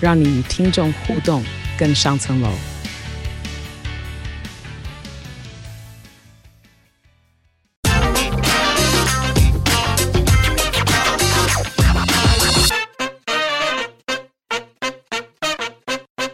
[0.00, 1.42] 让你与听众互动
[1.76, 2.48] 更上层楼。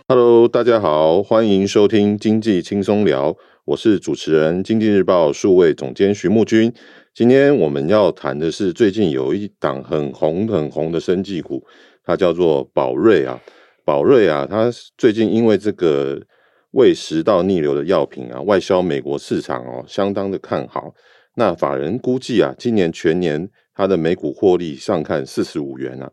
[0.06, 3.34] Hello，大家好，欢迎收听经济轻松聊，
[3.65, 6.70] 我是主持人经济日报数位总监徐木君。
[7.15, 11.65] 今天我们要谈的是最近有一档很红很红的生技股，
[12.04, 13.40] 它叫做宝瑞啊。
[13.84, 16.20] 宝瑞啊，它最近因为这个
[16.70, 20.95] 胃食道逆流的药品啊，外销美国市场哦，相当的看好。
[21.37, 26.10] 那法人估计啊，今年全年它的每股获利上看四十五元啊。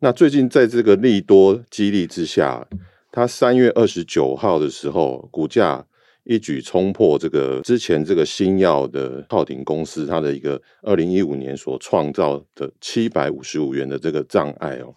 [0.00, 2.66] 那最近在这个利多激励之下，
[3.10, 5.86] 它三月二十九号的时候，股价
[6.24, 14.92] 一举冲破这个之前这个新药的浩鼎公司它的一个二零一五年所创造的七百五十五元的这个障碍哦。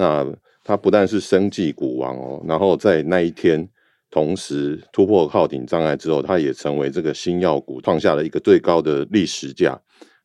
[0.00, 0.26] 那
[0.64, 3.68] 它不但是生技股王哦，然后在那一天
[4.10, 9.78] 同时突破浩鼎障碍之后，它也成为这个新药股创下了一个最高的历史价。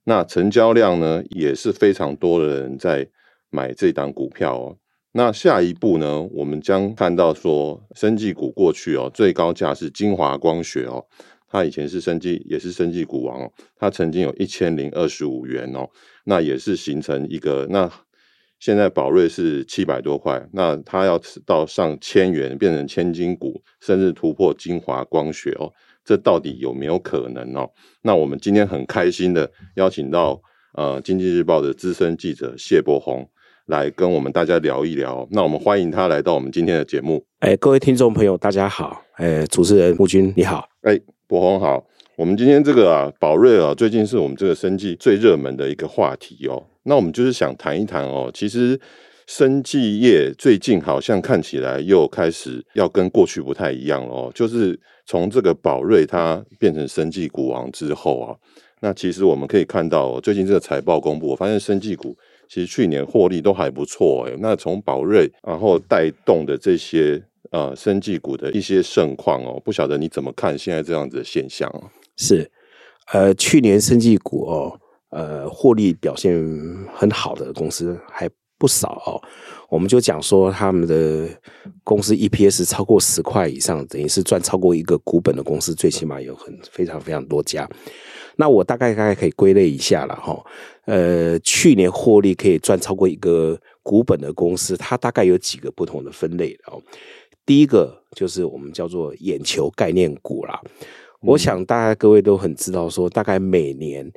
[0.05, 3.05] 那成交量呢，也是非常多的人在
[3.49, 4.77] 买这档股票哦。
[5.11, 11.03] 那下一步呢，我们将看到说，生技股过去哦，最高价是晶华光学哦，
[11.49, 15.89] 它以前是生技，也是生技股王哦，它曾经有一千零二十五元哦，
[16.25, 17.89] 那也是形成一个，那
[18.65, 25.71] 现在宝瑞是七百多块，那它要到上千元变成千金股，甚至突破精华光学哦，
[26.03, 27.69] 这到底有没有可能哦？
[28.01, 30.41] 那我们今天很开心的邀请到
[30.73, 33.29] 呃经济日报的资深记者谢伯宏。
[33.67, 37.23] 来跟我们大家聊一聊，那我们欢迎他来到我们今天的节目。
[37.41, 38.99] 哎，各位听众朋友，大家好。
[39.17, 40.67] 哎，主持人木君你好。
[40.81, 41.85] 哎，伯宏好。
[42.15, 46.63] 我们今天这个啊，宝瑞啊，最近是我们这个生计最热门的一个话题哦。
[46.85, 48.79] 那我们就是想谈一谈哦，其实
[49.27, 54.31] 生技业最近好像看起来又开始要跟过去不太一样哦。
[54.33, 58.35] 就是从这个宝瑞它变成生技股王之后啊，
[58.81, 62.15] 那其实我们可以看到，最近这个财报公布，我发现生技股。
[62.47, 67.19] 其实去年获利都还不错哎，那从宝瑞然后带动的这些
[67.49, 71.67] 呃生技股的一些盛况哦，不晓得你怎么看现在这样子的现象？
[72.17, 72.47] 是，
[73.11, 74.79] 呃，去年生技股哦，
[75.15, 76.33] 呃，获利表现
[76.93, 79.15] 很好的公司还不少哦。
[79.69, 81.29] 我们就讲说他们的
[81.85, 87.65] 公司 EPS 超过十块以上，等于是赚超过一个股本的公司，最起码有很非常非常多家。
[88.35, 90.37] 那我大概大概可以归类一下了哈，
[90.83, 96.81] 呃，去年获利可以赚超过一个股本的公司，它大概有几个不同的分类哦。
[97.45, 100.59] 第一个就是我们叫做眼球概念股啦。
[101.21, 104.11] 我想大家各位都很知道，说大概每年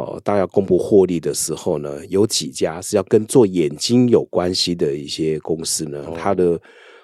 [0.00, 6.60] 哦，大家要公布获利的时候呢，有几家是要跟做眼睛有关系的一些公司呢，它的。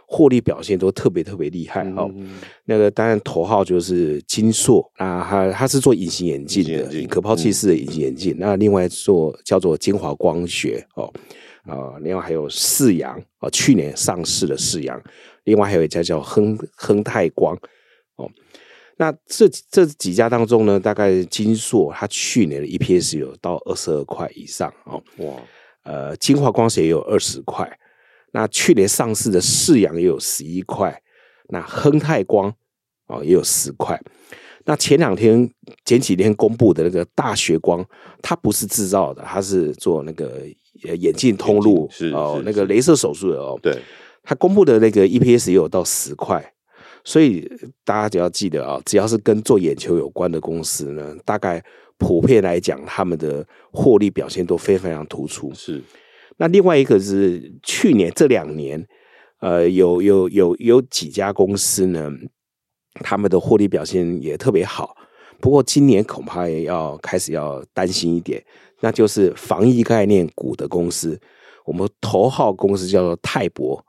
[0.09, 2.09] 获利表现都特别特别厉害哦。
[2.65, 8.37] 那个当然头号就是金硕啊，它它是做隐形眼镜的，可抛弃式的隐形眼镜。
[8.39, 11.13] 那另外做叫做精华光学哦，
[11.65, 14.97] 啊，另外还有四阳哦，去年上市的四阳。
[15.43, 17.59] 另外还有一家叫亨亨泰光
[18.15, 18.31] 哦。
[18.99, 25.03] 那这这几家当中呢，大概金硕它去年的 EPS 有到二十二块以上哦。
[25.19, 25.35] 哇，
[25.83, 27.79] 呃，金华光学也有二十块。
[28.33, 31.01] 那去年上市的世阳也有十一块，
[31.49, 32.53] 那亨泰光
[33.07, 33.99] 哦也有十块。
[34.65, 35.49] 那前两天
[35.85, 37.85] 前几天公布的那个大学光，
[38.21, 40.43] 它不是制造的，它是做那个
[40.99, 43.59] 眼镜通路哦，那个镭射手术的哦。
[43.63, 43.79] 对，
[44.23, 46.53] 它公布的那个 EPS 也有到十块，
[47.07, 47.49] 所以
[47.85, 51.63] 大家只要记得啊，只要是跟做眼球有关的公司呢，大概
[51.99, 55.53] 普遍来讲，他们的获利表现都非常非常突出。
[55.55, 55.81] 是。
[56.37, 58.85] 那另外一个是去年这两年，
[59.39, 62.11] 呃，有有有有几家公司呢，
[62.95, 64.97] 他们的获利表现也特别好。
[65.41, 68.45] 不过今年恐怕也要开始要担心一点，
[68.81, 71.19] 那就是防疫概念股的公司。
[71.65, 73.81] 我们头号公司叫做泰博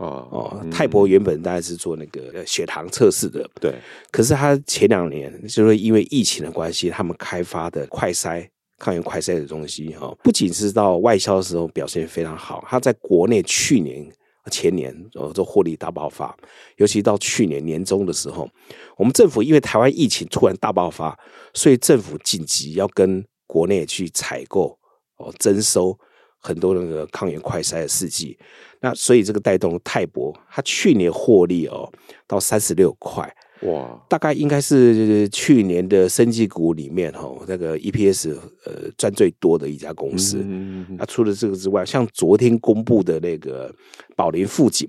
[0.00, 3.74] 哦哦，泰博原本大概是做那个血糖测试的，对。
[4.10, 8.48] 可是他前两年就是因为疫情的关系，他们开发的快筛。
[8.82, 14.10] 抗原快筛的东西哈，不仅是到外销的时候表现非常好，他在国内去年
[14.50, 16.34] 前年哦，这获利大爆发，
[16.76, 18.48] 尤其到去年年中的时候，
[18.96, 21.14] 我们政府因为台湾疫情突然大爆发，
[21.52, 24.78] 所以政府紧急要跟国内去采购
[25.18, 25.94] 哦，征收
[26.40, 28.36] 很多那个抗原快筛的试剂，
[28.80, 31.90] 那所以这个带动泰博，它去年获利哦
[32.26, 33.32] 到三十六块。
[33.62, 38.34] 哇，大概应该是去年的生技股里面哈，那个 EPS
[38.64, 40.38] 呃赚最多的一家公司。
[40.38, 43.70] 那、嗯嗯啊、除了这个之外，像昨天公布的那个
[44.16, 44.88] 宝林富锦，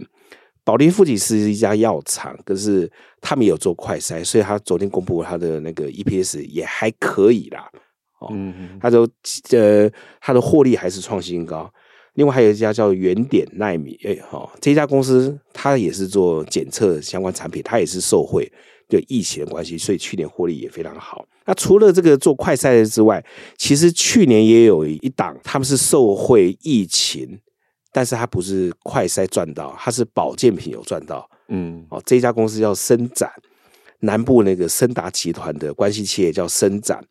[0.63, 2.89] 宝林富锦是一家药厂，可是
[3.19, 7.69] 他们有做快筛，所以他昨天公布他的那个 EPS 也还可以啦。
[8.21, 9.07] 哦，嗯、他说
[9.51, 9.89] 呃，
[10.21, 11.71] 他的获利还是创新高。
[12.13, 18.51] 另外还有一家叫原点奈米，哎，哈，这家公司它也是做检测相关产品，它也是受惠
[18.89, 21.25] 对疫情的关系，所以去年获利也非常好。
[21.45, 23.23] 那除了这个做快筛的之外，
[23.57, 27.39] 其实去年也有一档，他们是受惠疫情，
[27.93, 31.27] 但是它不是快筛赚到，它是保健品有赚到。
[31.47, 33.31] 嗯，哦，这家公司叫生展，
[34.01, 37.01] 南部那个森达集团的关系企业叫生展，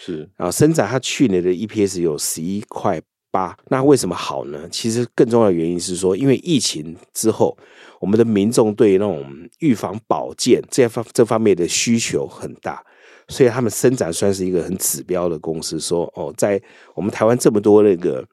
[0.00, 3.00] 是啊，生展它去年的 EPS 有十一块。
[3.32, 4.68] 八，那为什么好呢？
[4.72, 7.56] 其实更重要的原因是说，因为疫情之后，
[8.00, 9.24] 我们的民众对那种
[9.60, 12.84] 预防保健这方这方面的需求很大，
[13.28, 15.78] 所以他们生展算是一个很指标的公司。
[15.78, 16.60] 说哦，在
[16.96, 18.26] 我们台湾这么多那个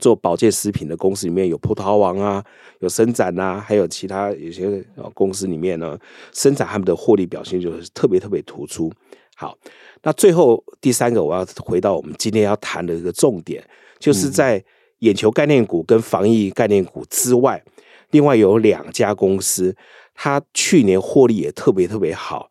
[0.00, 2.44] 做保健食品的公司里面，有葡萄王啊，
[2.78, 4.84] 有生展啊，还有其他有些
[5.14, 5.98] 公司里面呢，
[6.32, 8.88] 生展他们的获利表现就是特别特别突出。
[9.42, 9.58] 好，
[10.04, 13.60] 那最后第三个，我要回到我们今天要谈的一个重点。
[13.98, 14.64] 就是在
[15.00, 17.60] 眼球概念股跟防疫概念股之外，
[18.10, 19.74] 另外有两家公司，
[20.14, 22.48] 它去年获利也特别特别好。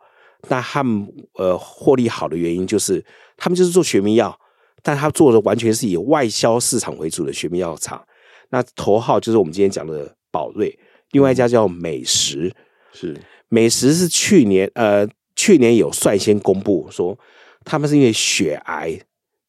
[0.50, 3.02] 那他们呃获利好的原因就是，
[3.38, 4.38] 他们就是做学名药，
[4.84, 8.06] 但他做的完全是以外销市场为主的学名药厂。
[8.50, 10.78] 那头号就是我们今天讲的宝瑞，
[11.12, 12.54] 另外一家叫美食，
[12.92, 13.18] 是
[13.48, 15.08] 美食是去年呃
[15.42, 17.18] 去年有率先公布说，
[17.66, 19.00] 他们是因为血癌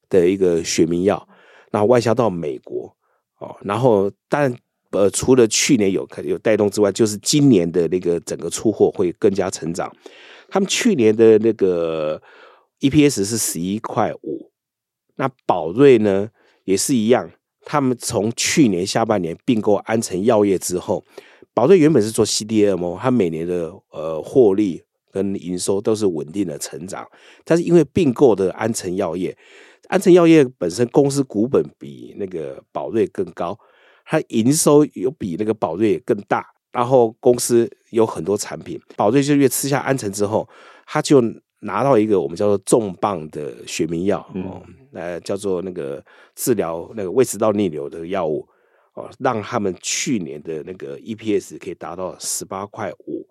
[0.08, 1.28] 的一个学名药。
[1.70, 2.96] 然后外销到美国
[3.38, 4.54] 哦，然后但
[4.90, 9.94] 呃，除了去年有有带动之外，就是今年的那个整个出货会更加成长。
[10.48, 12.20] 他们去年的那个
[12.80, 14.50] EPS 是十一块五，
[15.16, 16.30] 那宝瑞呢
[16.64, 17.30] 也是一样，
[17.66, 21.04] 他们从去年下半年并购安诚药业之后，
[21.52, 27.06] 宝瑞原本是做 CDMO，它每年的呃获利跟营收都是稳定的成长，
[27.44, 29.36] 但是因为并购的安诚药业。
[29.88, 33.58] 安诚药业本身公司股本比那个宝瑞更高，
[34.06, 40.48] 它营收有比那个宝瑞更大，然后公司有很多产品，宝瑞就越吃下安诚之后，
[40.86, 41.22] 他就
[41.60, 44.62] 拿到一个我们叫做重磅的学名药，哦，
[44.94, 46.02] 呃，叫做那个
[46.34, 48.48] 治疗那个胃食道逆流的药物，
[48.94, 53.26] 哦，让他们去年的那个 EPS 可以达到十八块五，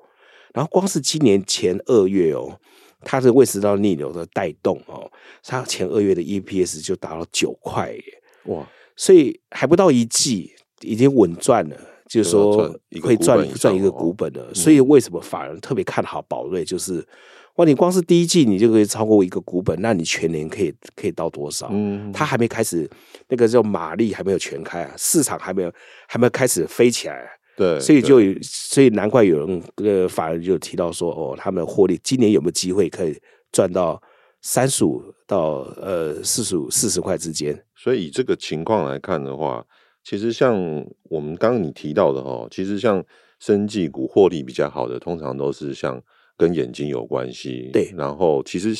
[0.53, 2.57] 然后光是今年前二月哦。
[3.03, 5.11] 它是胃食道逆流的带动哦，
[5.43, 8.03] 它前二月的 EPS 就达到九块耶，
[8.45, 8.63] 哇！
[8.95, 10.51] 所以还不到一季，
[10.81, 11.75] 已经稳赚了，
[12.07, 12.71] 就是说
[13.01, 14.53] 会赚赚一个股本了。
[14.53, 16.63] 所以为什么法人特别看好宝瑞？
[16.63, 17.03] 就是
[17.55, 21.69] 哇，你光是第一季你就可以超过一个股本，那你全年可以可以到多少？
[21.71, 22.87] 嗯，它还没开始，
[23.29, 25.73] 那个叫马力还没有全开啊，市场还没有
[26.07, 27.27] 还没有开始飞起来。
[27.61, 33.15] 对，所以就所以难怪有人呃，法人就提到说，哦，他们获利今年有没有机会可以
[33.51, 34.01] 赚到
[34.41, 37.63] 三十五到呃四十五四十块之间？
[37.75, 39.63] 所以以这个情况来看的话，
[40.03, 40.55] 其实像
[41.03, 43.05] 我们刚刚你提到的哈，其实像
[43.39, 46.01] 生技股获利比较好的，通常都是像
[46.35, 47.69] 跟眼睛有关系。
[47.71, 48.73] 对，然后其实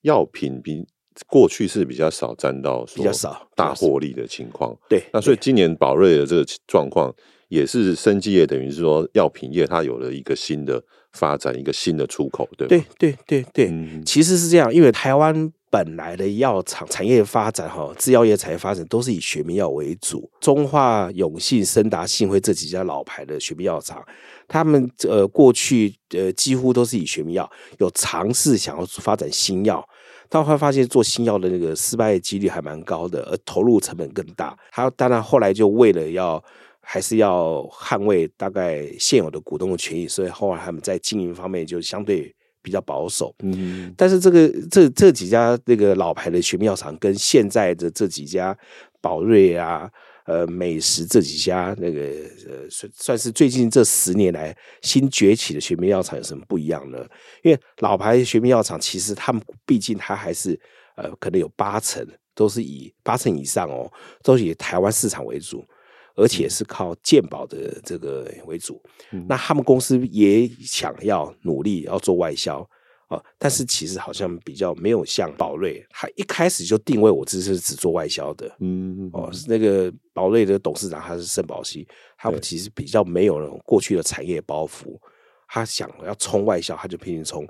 [0.00, 0.82] 药品比
[1.26, 4.74] 过去是比较少沾到比较少大获利的情况。
[4.88, 7.14] 对，那所以今年宝瑞的这个状况。
[7.48, 10.82] 也是生技业，等于是说药品业，它有了一个新的
[11.12, 24.04] 发展，一个新的出口，对对对对对，嗯、其实是这样，因为台湾本来的药厂产业发展哈，制药业产业发展都是以学名药为主，中化、永信、森达、信辉这几家老牌的学名药厂，
[24.46, 29.84] 他们呃过去呃几乎都是以学名药，有尝试想要发展新药，
[30.28, 34.56] 但会发现做新药的那个失败几率还蛮高的，而投入成本更大。
[34.70, 36.42] 还有当然后来就为了要
[36.84, 43.34] 还是要捍卫大概现有的股东的权益，所以后来他们在经营方面就相对比较保守。
[43.42, 48.56] 嗯，但是这个这这几家那个老牌的学名药厂跟现在的这几家
[49.00, 49.90] 宝瑞啊、
[50.26, 52.00] 呃美食这几家那个
[52.48, 56.98] 呃算算是最近这十年来新崛起的学名药厂有什么不一样呢？
[57.42, 60.58] 因为老牌学名药厂其实他们毕竟它还是
[60.96, 63.90] 呃可能有八成都是以八成以上哦，
[64.22, 65.64] 都是以台湾市场为主。
[66.14, 68.82] 而且是靠健保的这个为主。
[69.12, 72.68] 嗯、那他们公司也想要努力要做外销。
[73.08, 84.98] 啊，但是其实好像比较没有像宝瑞，他一开始就定位我这是只做外销的，嗯，哦，那个宝瑞的董事长他是盛宝熙，他们其实比较没有那种过去的产业包袱，
[85.46, 87.44] 他想要冲外销，他就拼命冲；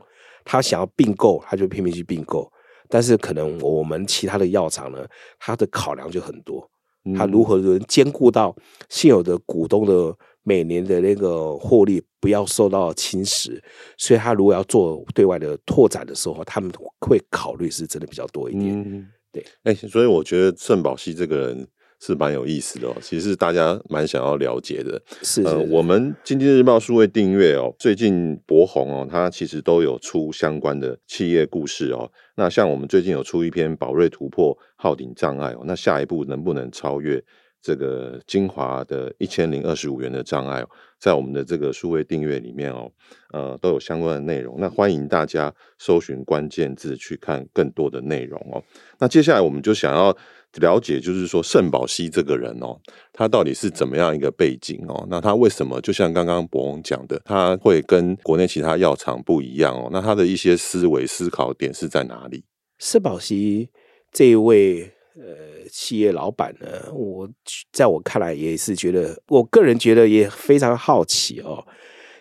[0.45, 2.53] 他想要并购，他就拼命去并购。
[2.89, 5.07] 但是可能我们其他的药厂呢，
[5.39, 6.69] 他的考量就很多，
[7.17, 8.55] 他如何能兼顾到
[8.89, 10.17] 现有的股东的。
[10.47, 13.59] 每年的那个获利不要受到侵蚀，
[13.97, 16.71] 所以他如果要做对外的拓展的时候，他们
[17.01, 18.79] 会考虑是真的比较多一点。
[18.79, 21.67] 嗯、对，哎、欸，所以我觉得圣保熹这个人
[22.07, 25.01] 是蛮有意思的哦，其实大家蛮想要了解的。
[25.23, 32.11] 是，是，是，呃，我们经济日报数位订阅哦，最近博鸿哦，它其实都有出相关的企业故事哦。
[32.37, 37.25] 那像我们最近有出一篇宝瑞突破号顶障碍哦，那下一步能不能超越？
[37.63, 40.63] 这个精华的一千零二十五元的障碍，
[40.99, 42.93] 在我们的这个数位订阅里面哦，
[43.33, 44.57] 呃，都有相关的内容。
[44.59, 48.63] 那欢迎大家搜寻关键字去看更多的内容哦。
[48.99, 50.15] 那接下来我们就想要
[50.57, 52.79] 了解，就是说圣保熹这个人哦，
[53.13, 55.07] 他到底是怎么样一个背景哦？
[55.11, 59.89] 那他为什么就像刚刚博鸿讲的，他会跟国内其他药厂不一样哦？
[59.93, 62.45] 那他的一些思维思考点是在哪里？
[62.79, 63.69] 圣保熹
[64.13, 64.91] 这一位。
[65.17, 67.31] 呃，企业老板呢，我
[67.71, 71.65] 在我看来也是觉得，我个人觉得也非常好奇哦，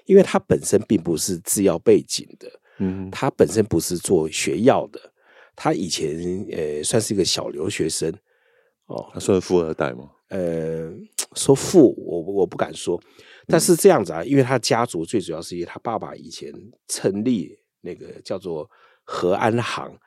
[0.05, 2.47] 因为他本身并不是制药背景的，
[2.77, 4.99] 嗯，他本身不是做学药的，
[5.55, 8.13] 他以前呃算是一个小留学生
[8.87, 10.09] 哦，他算富二代吗？
[10.29, 10.91] 呃，
[11.35, 13.01] 说富我我不敢说，
[13.47, 16.53] 但是这样子啊，因为他家族最主要是因为他爸爸以前
[16.87, 18.69] 成立那个叫做
[19.03, 19.97] 和安行。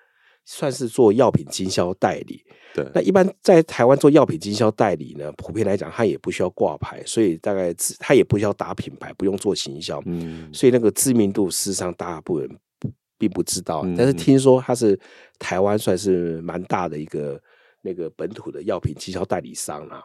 [0.49, 2.41] 算是做药品经销代理，
[2.73, 2.89] 对。
[2.95, 10.49] 那一般在台湾做药品经销代理呢，普遍来讲，他也不需要挂牌，所以大概他也不需要打品牌，不用做行销，嗯。
[10.55, 12.59] 所以那个知名度，事实上大部分人
[13.19, 13.85] 并不知道。
[13.97, 14.99] 但是听说他是
[15.39, 17.41] 台湾算是蛮大的一个
[17.83, 20.05] 那个本土的药品经销代理商啦。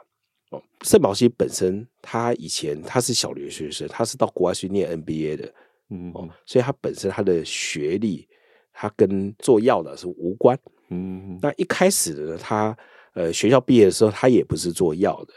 [0.52, 5.54] 哦，圣保西本身他以前他是小留学生，他是到国外去念 NBA 的，
[5.90, 6.12] 嗯。
[6.14, 8.28] 哦，所以他本身他的学历。
[8.74, 10.58] 他跟做药的是无关，
[10.90, 12.76] 嗯，那一开始呢，他
[13.14, 15.34] 呃学校毕业的时候，他也不是做药的，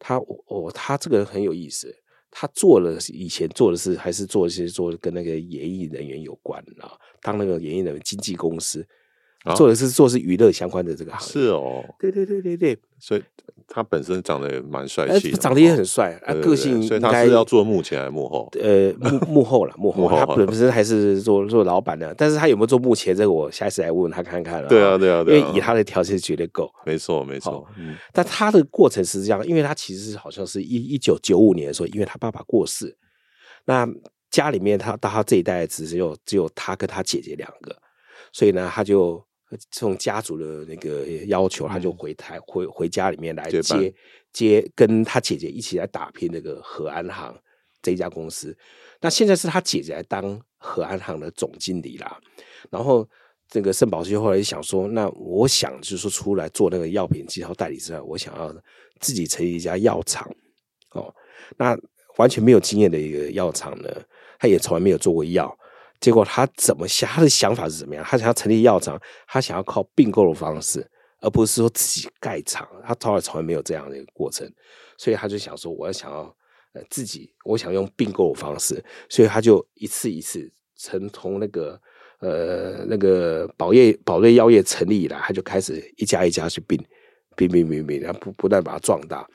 [0.00, 1.94] 他哦，他这个人很有意思，
[2.30, 6.92] 他做了以前做的事还是做一些做跟那个演艺人员有关啊，
[7.22, 8.86] 当那个演艺人员经纪公司。
[9.54, 13.22] 做的是做的是娱乐相关的这个行业，是哦，对对对对对，所以
[13.68, 18.50] 他本身长得也蛮帅气，长得也很帅啊，个性，所以他是要做幕前还是幕后？
[18.60, 23.16] 呃，幕幕后了，幕后，他本身还是做做老板的，但是他有没有做幕前？
[23.16, 24.68] 这个我下一次来问问他看看了。
[24.68, 27.66] 对啊，对啊，对，因为以他的条件绝对够，没错，没错。
[27.78, 32.96] 嗯，但他的过程是这样，因为他其实好像是一一九九五年的时候，因为他爸爸过世，
[33.66, 33.88] 那
[34.30, 37.76] 家里面他到他这一代只有只有他跟他姐姐两个，
[38.32, 39.24] 所以呢，他就。
[39.70, 43.94] 从家族的那个要求，他就回台、嗯、回回家里面来接
[44.32, 47.34] 接跟他姐姐一起来打拼那个和安行
[47.80, 48.56] 这一家公司。
[49.00, 52.18] 那现在是他姐姐来当和安行的总经理啦。
[52.70, 53.08] 然后
[53.48, 58.54] 这个圣保熹后来想说，那我想就是说出来做那个药品经销代理之外，我想要
[59.00, 60.30] 自己成立一家药厂
[60.90, 61.14] 哦。
[61.56, 61.74] 那
[62.18, 63.88] 完全没有经验的一个药厂呢，
[64.38, 65.56] 他也从来没有做过药。
[66.00, 67.08] 结果他怎么想？
[67.10, 68.04] 他的想法是怎么样？
[68.04, 70.88] 他想要成立药厂，他想要靠并购的方式，
[71.20, 72.68] 而不是说自己盖厂。
[72.86, 74.48] 他从来从来没有这样的一个过程，
[74.96, 76.18] 所以他就想说，我要想要
[76.74, 81.80] 呃自己，我想用并购的方式，所以他就一次一次从从那个
[82.20, 86.78] 呃那个宝业宝瑞药业成立以来，他就开始一家一家去并
[87.36, 89.28] 并并并并，然后不不断把它壮大。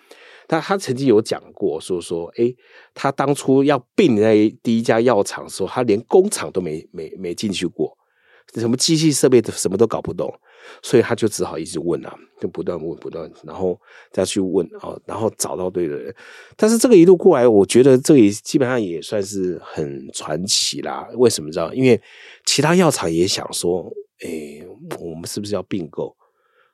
[0.53, 2.53] 他他曾经有讲过，说说，哎、
[2.93, 7.97] 他当初要并那第一家药厂的时候，他连工厂都没没没进去过，
[8.55, 10.31] 什么机器设备什么都搞不懂，
[10.81, 13.79] 所以他就只好一直问啊，就不断问不断，然后
[14.11, 16.13] 再去问哦，然后找到对的人。
[16.55, 21.07] 但是这个一路过来，我觉得这也基本上也算是很传奇啦。
[21.15, 21.73] 为什么知道？
[21.73, 21.99] 因为
[22.45, 23.91] 其他药厂也想说，
[24.23, 24.65] 哎、
[24.99, 26.15] 我们是不是要并购？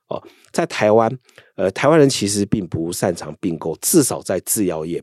[0.09, 1.11] 哦，在台湾，
[1.55, 5.01] 呃，台湾人其实并不擅长并购，至少在制药业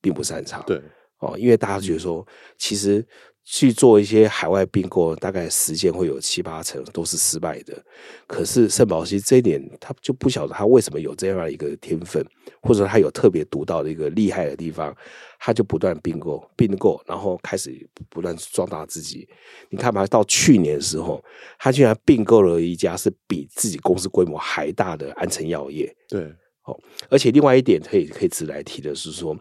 [0.00, 0.62] 并不擅长。
[0.66, 0.82] 对，
[1.20, 2.26] 哦，因为大家觉得说，
[2.58, 3.06] 其实。
[3.48, 7.80] 去做一些海外并购，大概时间会有七八成都是失败的。
[8.26, 12.26] 可是圣保西这一点，他就不晓得他为什么有这样一个天分，
[12.66, 14.94] 或者他有特别独到的一个厉害的地方，
[15.38, 19.28] 他就不断并购并购，然后开始不断壮大自己。
[19.70, 21.22] 你看嘛，到去年的时候，
[21.58, 25.94] 他居然并购了一家是比自己公司规模还大的安诚药业。
[26.08, 26.22] 对，
[26.64, 29.36] 哦，而且另外一点可以可以值得来提的是说，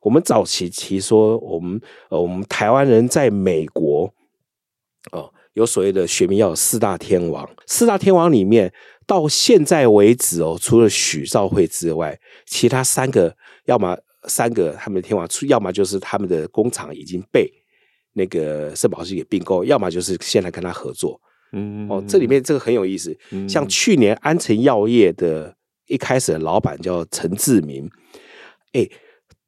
[0.00, 4.12] 我们早期提说我们呃我们台湾人在美国
[5.12, 8.72] 哦有所谓的学名药四大天王，四大天王里面
[9.06, 13.34] 到现在为止哦，除了许兆辉之外，其他三个
[13.64, 13.96] 要么
[14.28, 17.50] 三个他们的天王，要么就是他们的工厂已经被
[18.14, 21.20] 那个圣保希给并购，要么就是现在跟他合作。
[21.52, 23.16] 嗯，哦，这里面这个很有意思。
[23.30, 25.54] 嗯、像去年安诚药业的
[25.86, 27.88] 一开始的老板叫陈志明，
[28.72, 28.88] 哎，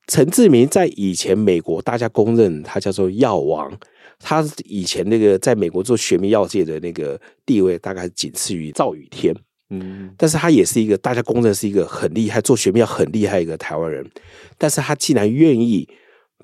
[0.06, 3.76] 陈志明在以前美国大家公认他叫做药王，
[4.18, 9.34] 他以前那个在美国做学名药界的那个地位大概仅次于赵宇天。
[9.68, 14.08] 嗯，但是他也是一个大家公认是一个很厉害做学名药很厉害一个台湾人，
[14.56, 15.88] 但是他竟然愿意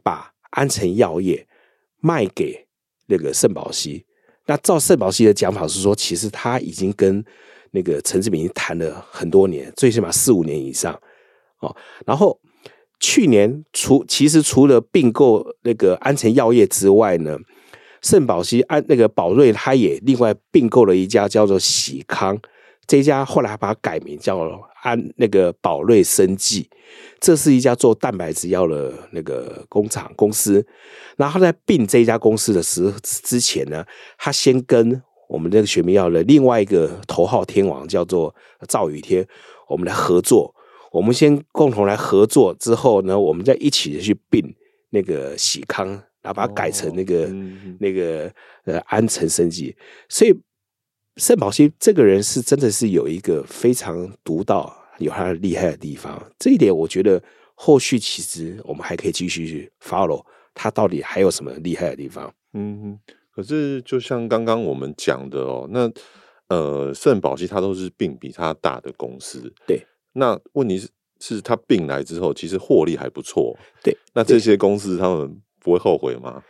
[0.02, 1.46] 把安诚药业
[2.00, 2.66] 卖给
[3.06, 4.04] 那个圣保西。
[4.46, 7.24] 那照圣保西的讲法是说，其实他已经跟
[7.70, 10.92] 那个陈志明谈了很多年，最起码四五年以上
[11.60, 11.74] 哦。
[12.04, 12.40] 然后
[12.98, 17.38] 去年除其实除了并购那个安诚药业之外呢，
[18.02, 22.38] 圣保希安那个宝瑞他也另外并购了一家叫做喜康，
[22.86, 24.38] 这一家后来把它改名叫
[24.82, 26.68] 安那个宝瑞生技。
[27.20, 30.66] 这是一家做蛋白质药的那个工厂公司，
[31.16, 33.84] 然后在并这家公司的时之前呢，
[34.18, 38.34] 他先跟我们这个学名药的另外一个头号天王叫做
[38.68, 39.26] 赵宇天，
[39.68, 40.52] 我们来合作，
[40.90, 44.54] 我们先共同来合作之后呢，我们再一起去并
[44.90, 48.32] 那个喜康，然后把它改成那个、哦嗯、那个
[48.64, 49.76] 呃安诚生技，
[50.08, 50.34] 所以
[51.16, 54.78] 圣保西这个人是真的是有一个非常独到。
[54.98, 57.20] 有他的厉害的地方，这一点我觉得
[57.54, 60.24] 后续其实我们还可以继续去 follow
[60.54, 62.32] 他到底还有什么厉害的地方。
[62.52, 62.96] 嗯，
[63.34, 65.90] 可是就像刚刚我们讲的哦，那
[66.48, 69.84] 呃圣保西他都是并比他大的公司，对。
[70.12, 70.88] 那问题是，
[71.18, 73.96] 是他并来之后，其实获利还不错，对。
[74.12, 76.42] 那这些公司他们不会后悔吗？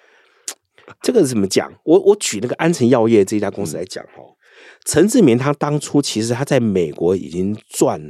[1.01, 1.73] 这个是怎么讲？
[1.85, 4.37] 我我举那个安诚药业这家公司来讲哦，
[4.85, 8.01] 陈、嗯、志明他当初其实他在美国已经赚。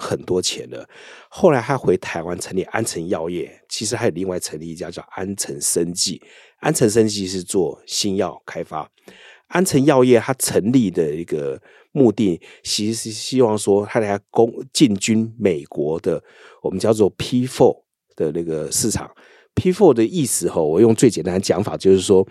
[0.00, 0.88] 很多钱了，
[1.28, 6.22] 后来他回台湾成立安诚药业，其实还有另外成立一家叫安诚生技。
[6.60, 8.88] 安诚生技是做新药开发，
[9.48, 11.60] 安诚药业它成立的一个
[11.90, 16.22] 目的，其实是希望说他来攻进军美国的
[16.62, 17.82] 我们叫做 P four
[18.14, 19.10] 的那个市场。
[19.58, 22.26] P4 的意思哈，我用最简单的讲法就是说，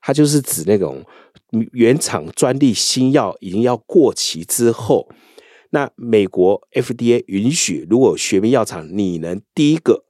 [0.00, 1.02] 它就是指那种
[1.72, 5.08] 原厂专利新药已经要过期之后。
[5.70, 10.04] 那美国 FDA 允许，如果学名药厂你能第一个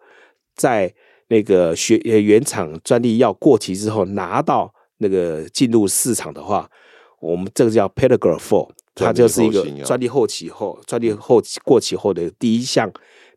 [0.56, 0.92] 在
[1.28, 6.68] 那个学呃原厂专利药过期之后拿到那个进入市场的话，
[7.20, 12.90] 我们这个叫 Paragraph Four，它就是一个专利后期后专利后期过期后的第一项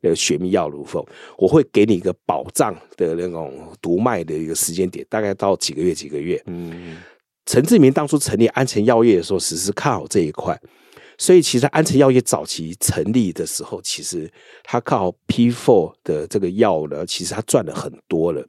[0.06, 1.04] 那个学名药如凤，
[1.36, 6.39] 我会给你一个保障的那种独卖的一个时间点，大概到几个月几个月。
[6.46, 6.98] 嗯，
[7.48, 10.56] 陈志明当初成立安诚药业的时候，只是看好这一块。
[11.18, 14.30] 所以，其实安诚药业早期成立的时候，其实
[14.63, 18.46] 他靠 P four 的这个药呢，其实他赚了很多了。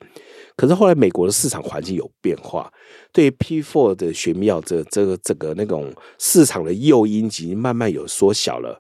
[0.57, 2.71] 可是后来美国的市场环境有变化，
[3.13, 8.79] 对于 P4 的学名药这这个这个那种市场的诱因已经慢慢有缩小了。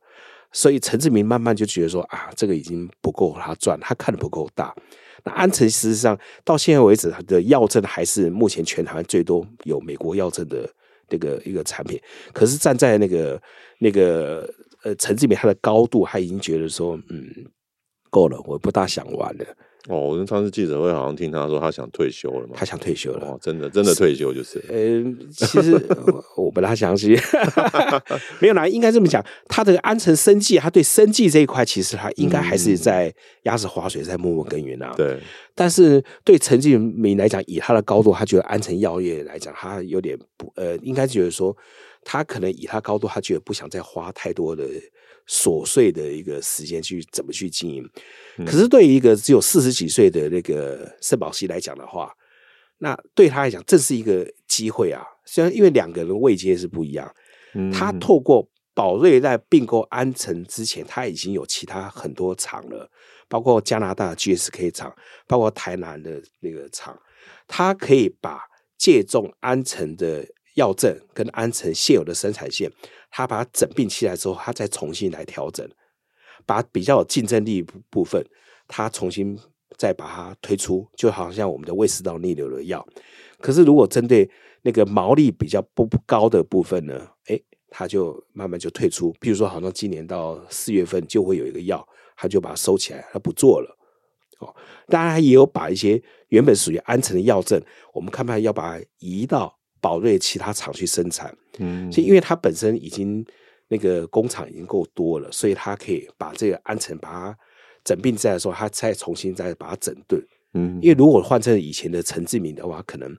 [0.56, 4.74] 所以陈志明慢慢就觉得说啊，这个已经不够他赚，他看的不够大。
[5.22, 10.66] 那安诚事实上到现在为止，他的药证还是目前全台湾最多有美国药证的
[11.10, 12.00] 那个一个产品。
[12.32, 13.38] 可是站在那个
[13.80, 14.50] 那个
[14.82, 17.28] 呃，陈志明他的高度，他已经觉得说，嗯，
[18.08, 19.44] 够了，我不大想玩了。
[19.88, 22.54] 哦，我跟上次记者会好像听他说，他想退休了嘛。
[22.54, 24.58] 他想退休了，哦，真的，真的退休就是。
[24.68, 25.80] 呃，其实
[26.36, 27.16] 我不大相信，
[28.40, 34.92] 没有啦，应该这么讲，他的安诚生计，他对生计这一块，其实他应该还是在鸭子划水，在默默耕耘啊。
[34.96, 35.18] 对。
[35.54, 41.56] 但是对陈志明来讲，以他的高度，他觉得安诚药业来讲，他有点不呃，应该觉得说。
[42.08, 44.62] 他可能以他高度，他觉得不想再花太多的
[45.28, 47.88] 琐碎的一个时间去怎么去经营。
[48.44, 52.12] 可是对于一个只有四十几岁的那个圣保西来讲的话，
[52.78, 55.02] 那对他来讲这是一个机会啊。
[55.24, 57.12] 虽然因为两个人位阶是不一样，
[57.72, 62.88] 他透过宝瑞在并购安诚之前，他已经有其他很多厂了，
[63.28, 64.94] 包括加拿大 GSK 厂，
[65.26, 66.96] 包括台南的那个厂，
[67.48, 68.40] 他可以把
[68.78, 70.26] 借重安诚的。
[70.56, 72.70] 药证跟安诚现有的生产线，
[73.10, 75.66] 他把它整并起来之后，他再重新来调整，
[76.44, 78.22] 把比较有竞争力部分，
[78.68, 79.38] 他重新
[79.78, 82.86] 再把它推出，就好像我们的胃食道逆流的药。
[83.40, 84.28] 可是如果针对
[84.62, 87.08] 那个毛利比较不高的部分呢？
[87.26, 89.14] 诶，他就慢慢就退出。
[89.20, 93.76] 比如说，好像今年到四月份就会有一个药，他就把它收起来，他不做了。
[94.38, 94.54] 哦，
[94.88, 97.60] 当然也有把一些原本属于安诚的药证，
[97.92, 101.32] 我们看看要把它移到宝瑞其他厂去生产。
[101.58, 103.24] 嗯，所以因为它本身已经
[103.68, 107.38] 那个工厂已经够多了，所以它可以把这个安城把它
[107.84, 110.20] 整并在的时候，它再重新再把它整顿。
[110.54, 113.16] 嗯，因为如果换成以前的陈志明的话，可能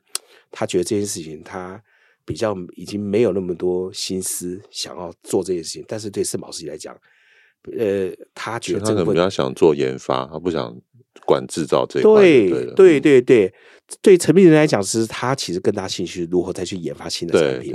[0.51, 1.81] 他觉得这件事情他
[2.25, 6.93] 比较已经没有那么多心思想要做这件事情，但是对圣保时来讲，
[7.77, 10.75] 呃，他觉得这个他可能比较想做研发，他不想
[11.25, 12.21] 管制造这一块。
[12.21, 13.53] 对对对对，
[14.01, 17.73] 对陈明仁来讲，是他其实更大兴趣如何再去研发新的产品。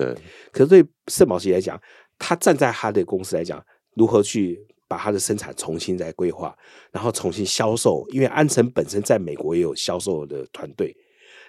[0.52, 1.80] 可是对圣保时来讲，
[2.18, 4.66] 他站在他的公司来讲，如何去。
[4.88, 6.54] 把它的生产重新再规划，
[6.90, 10.94] 然后重新销售，因为安诚本身在美国也有销售的团队。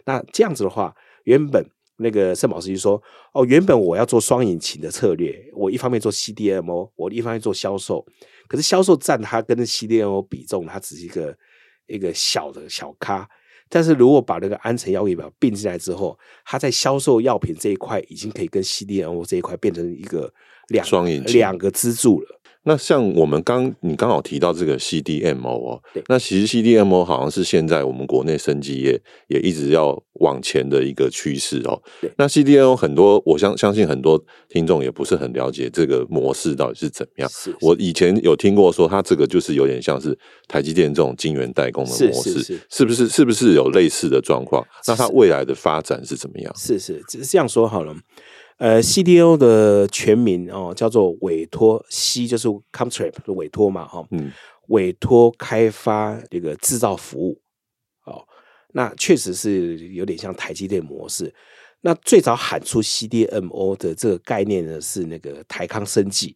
[0.06, 1.62] 那这样子的话，原本
[1.98, 3.04] 那个圣保时就说
[3.36, 8.06] ：“哦，原本我要做双引擎的策略，我一方面做 CDMO，我一方面做销售。
[8.48, 11.38] 可是销售占它跟 CDMO 比重，它只是一个
[11.88, 13.30] 一个小的小咖。
[13.70, 20.32] 但是如果把那个安诚药业表并进来之后，它在销售药品这一块，已经可以跟 CDMO 这一块变成一个
[20.68, 31.82] 两双引擎两个支柱了。”那像我们刚你刚好提到这个 CDMO 哦，那其实 CDMO 好像是现在我们国内生技业也一直要往前的一个趋势哦。
[32.18, 37.30] 那 CDMO 很多，我相相信很多听众也不是很了解这个模式到底是怎么样。
[37.30, 43.08] 是是我以前有听过说，它这个就是有点像是台积电这种晶圆代工的模式，是，是，是，是不是？
[43.10, 44.66] 是不是有类似的状况？
[44.88, 46.54] 那它未来的发展是怎么样？
[46.56, 47.94] 是是，只是这样说好了。
[48.58, 54.32] 呃，CDMO 的全名哦，叫做委托 C，就是 contract 委托嘛，哈、哦，嗯，
[54.68, 57.42] 委托开发这个制造服务，
[58.06, 58.24] 哦，
[58.74, 61.34] 那确实是有点像台积电模式。
[61.82, 66.36] 那最早喊出 CDMO 的这个概念呢，是那个台康生技，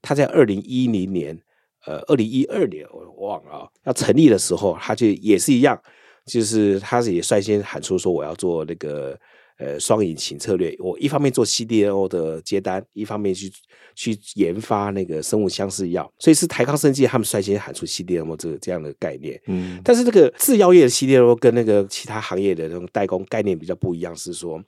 [0.00, 1.38] 他在二零一零年，
[1.86, 5.80] 呃，二零一二年我忘了啊，要成立的时候，他就也是一样，
[6.24, 9.16] 就是他是也率先喊出说我要做那个。
[9.58, 13.50] 呃，双引擎策略，我一方面做 CDNO 的接单，一方面去
[13.96, 19.40] 去研发那个生物相似药，所以是台康生技他们率先喊出 CDNO 这个这样的概念。
[19.46, 24.62] 嗯，但是这个制药业的 CDNO 跟那个其他行业的那种代工概念比较不一样，是说，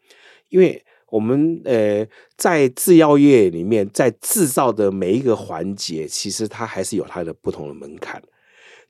[0.48, 2.04] 因为我们呃
[2.36, 8.20] 在制药业里面，在制造的每一个环节，其实它还是有它的不同的门槛。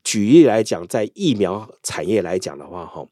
[0.02, 3.06] 举例来讲，在疫苗产业来讲的话，哈，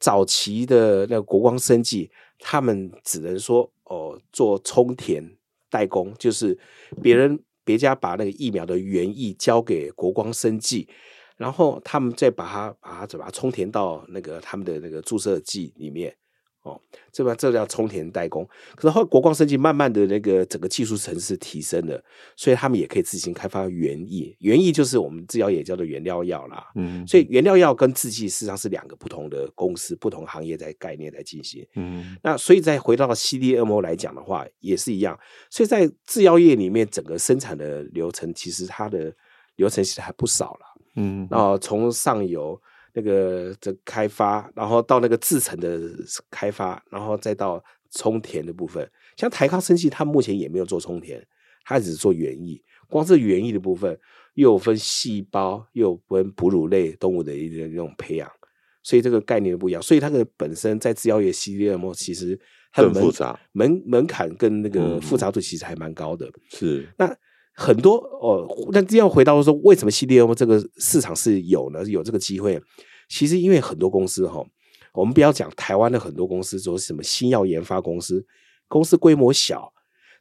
[0.00, 2.10] 早期的那个国光生技。
[2.42, 5.22] 他们只能说哦，做充填
[5.70, 6.58] 代工，就是
[7.00, 10.88] 别人别家把那个疫苗的原液交给国光生技，
[11.36, 16.14] 然后他们再把它把它怎么充填到那个他们的那个注射剂里面。
[16.62, 22.00] 哦，这边这叫充填代工，可是后来国光生技慢慢的那个整个技术层次提升了，
[22.36, 26.64] 所以他们也可以自行开发原液，原液就是我们制药也叫做原料药啦。
[26.76, 31.66] 嗯，所以原料药跟制剂事实上是两个不同的公司、不同行业在概念在进行。
[31.74, 35.18] 嗯，那所以再回到 CDMO 来讲的话，也是一样。
[35.50, 39.12] 所以在制药业里面，整个生产的流程其实它的
[39.56, 40.60] 流程其实还不少了。
[40.94, 42.60] 嗯，然后从上游。
[42.94, 45.80] 那个的开发，然后到那个制成的
[46.30, 48.88] 开发，然后再到充填的部分。
[49.16, 51.26] 像台康生技，它目前也没有做充填，
[51.64, 52.62] 它只是做园艺。
[52.88, 53.98] 光是园艺的部分，
[54.34, 58.30] 又有分细胞，又有分哺乳类动物的一种培养，
[58.82, 59.80] 所以这个概念不一样。
[59.80, 62.38] 所以它的本身在制药业 CDMO 其实
[62.72, 66.26] 它的门复杂门门槛跟那个复杂度其实还蛮高的。
[66.26, 67.16] 嗯、是那。
[67.54, 71.84] 很多哦，那这样回到说，为什么 CDMO 这个市场是有呢？
[71.84, 72.60] 有这个机会，
[73.08, 74.42] 其实因为很多公司哈，
[74.94, 78.24] 我们不要讲台湾的很多公司，说什么新药研发公司，
[78.68, 79.70] 公司规模小，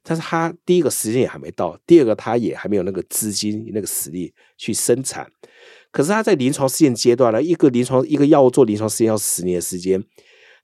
[0.04, 5.32] 但是它第一个时间也还没到，第二个它也还没有那个资金、那个实力去生产。
[5.90, 10.04] 可是它在临床试验阶段呢，一个临床一个药物做临床试验要十年的时间，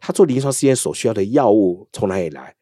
[0.01, 2.55] 它做临床试验所需要的药物从哪里来？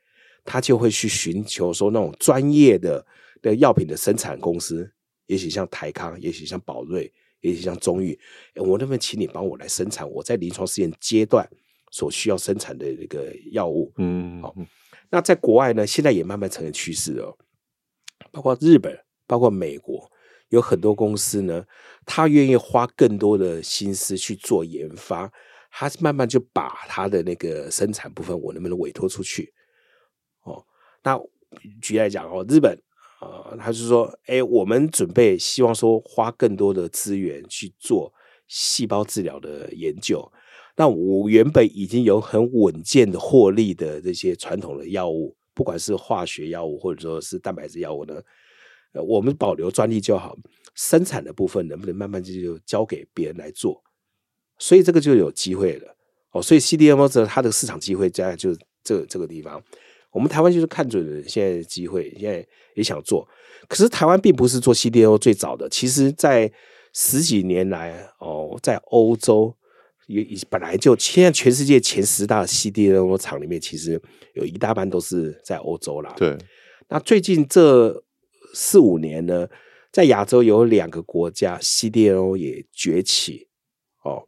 [0.43, 3.03] 它就会去寻求说那种专业的。
[3.41, 4.91] 的药品的生产公司，
[5.27, 8.19] 也许像台康，也许像宝瑞，也许像中裕，
[8.55, 11.47] 我能不能请你帮我来生产我在临床试验阶段
[11.91, 13.91] 所需要生产的那个药物？
[13.97, 14.55] 嗯，好。
[15.09, 17.37] 那在国外呢，现在也慢慢成为趋势哦。
[18.31, 20.09] 包括日本，包括美国，
[20.49, 21.65] 有很多公司呢，
[22.05, 25.31] 他愿意花更多的心思去做研发，
[25.71, 29.53] 他慢慢就把他的那个生产部分，我能不能委托出去？
[30.43, 30.65] 哦，
[31.03, 31.19] 那
[31.81, 32.77] 举例来讲哦，日本。
[33.21, 38.13] 呃，他是说，哎，我们准备希望说花更多的资源去做
[38.47, 40.31] 细胞治疗的研究。
[40.77, 48.21] 那我原本已经有很稳健的获利的这些传统的药物，不管是化学药物或者说是蛋白质药物呢，
[48.91, 50.35] 呃，我们保留专利就好，
[50.73, 53.81] 生产的部分能不能慢慢就就交给别人来做？
[54.59, 55.95] 所以这个就有机会了
[56.31, 56.41] 哦。
[56.41, 59.63] 所以 CDMO 这它的市场机会在就这这个地方，
[60.15, 63.27] 我们台湾就是看准了现在的机会，现在也想做。
[63.67, 66.49] 可是台湾并不是做 CDMO 最早的，其实在
[66.93, 69.53] 十几年来哦，在欧洲。
[70.07, 73.99] 也本来就现在全世界前十大 CDMO 厂里面，其实
[74.35, 76.13] 有一大半都是在欧洲啦。
[76.15, 76.37] 对，
[76.89, 78.03] 那最近这
[78.53, 79.47] 四五年呢，
[79.91, 83.47] 在亚洲有两个国家 CDMO 也崛起
[84.03, 84.23] 哦，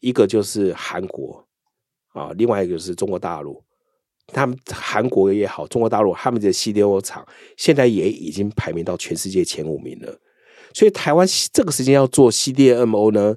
[0.00, 1.48] 一个就是韩国
[2.12, 3.64] 啊，另外一个就是中国大陆。
[4.28, 10.18] 他们韩国也好，中国大陆他们的 CDMO 厂现在也已经排名到全世界前五名了。
[10.74, 13.36] 所以台湾这个时间要做 CDMO 呢，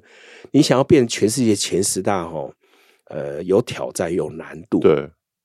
[0.52, 2.54] 你想要变全世界前十大哦，
[3.06, 4.78] 呃，有挑战，有难度。
[4.78, 4.92] 对，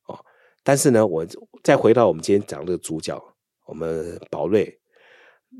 [0.07, 0.17] 哦，
[0.63, 1.27] 但是呢，我
[1.63, 3.21] 再回到我们今天讲的主角，
[3.65, 4.79] 我们宝瑞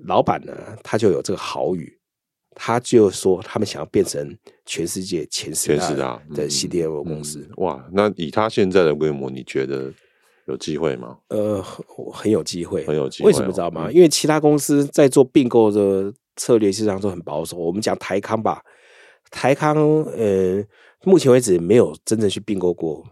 [0.05, 1.99] 老板呢，他就有这个好语，
[2.55, 7.39] 他就说他们想要变成全世界前十大的 CDMO 公司。
[7.49, 7.53] 嗯。
[7.57, 9.93] 哇，那以他现在的规模，你觉得？
[10.47, 11.19] 有机会吗？
[11.27, 11.63] 呃，
[12.11, 13.27] 很有机会，很有机会。
[13.27, 13.87] 为什么知道吗？
[13.87, 17.55] 嗯、因为其他公司在做并购的策略，实际上都很保守。
[17.55, 18.61] 我们讲台康吧，
[19.29, 20.61] 台康呃，
[21.03, 23.05] 目前为止没有真正去并购过。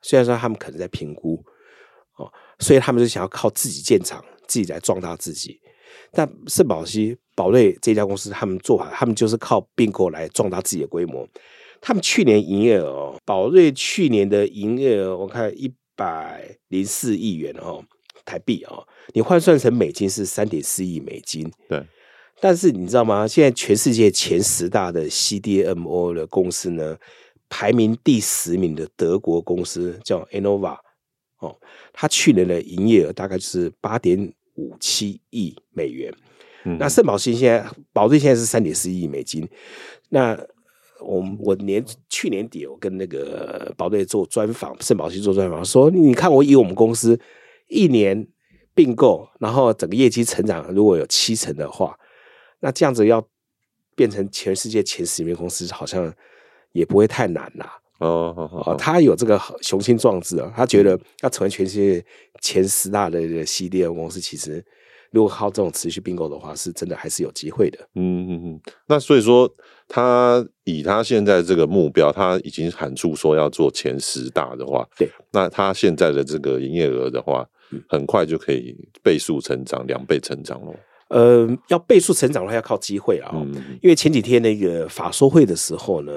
[0.00, 1.44] 虽然说他们可能在评估
[2.18, 5.60] 哦，所以他们就想要靠自己建厂，自己来壮大自己。
[6.12, 11.28] 但圣宝熙、宝瑞这家公司，他们做法，他们就是靠并购来壮大自己的规模。
[11.80, 15.72] 他们去年营业额，宝瑞去年的营业额，我看一。
[15.98, 17.82] 百零四亿元哦，
[18.26, 21.50] 台币哦，你换算成美金是三点四亿美金。
[21.70, 21.82] 对，
[22.38, 23.26] 但是你知道吗？
[23.26, 26.98] 现在全世界前十大的 CDMO 的公司呢，
[27.48, 30.76] 排名第十名的德国公司叫 Anova
[31.38, 31.56] 哦，
[31.94, 36.12] 它去年的营业额大概就是八点五七亿美元。
[36.66, 39.48] 嗯、那圣宝熙现在保瑞现在是三点四亿美金，
[40.10, 40.38] 那。
[40.98, 47.20] 我我年去年底，我跟那个宝瑞做专访，圣宝熙做专访，说你看我以我们公司
[47.68, 48.26] 一年
[48.74, 51.94] 并购，然后整个业绩成长如果有七成的话，
[52.60, 53.22] 那这样子要
[53.94, 56.10] 变成全世界前十名公司，好像
[56.72, 57.78] 也不会太难啦。
[57.98, 62.02] 哦哦哦，他有这个雄心壮志啊，他觉得要成为全世界
[62.40, 64.64] 前十大的 CDMO 公司，其实。
[65.16, 67.78] 如果靠这种持续并购的话，是真的还是有机会的。
[67.94, 68.60] 嗯嗯嗯。
[68.86, 69.50] 那所以说，
[69.88, 75.08] 他以他现在这个目标，他已经喊出说要做前十大的话，对。
[75.32, 77.48] 那他现在的这个营业额的话，
[77.88, 80.74] 很快就可以倍数成长，两倍成长了。
[81.08, 83.30] 呃，要倍数成长的话，要靠机会啊。
[83.32, 83.54] 嗯。
[83.80, 86.12] 因为前几天那个法说会的时候呢，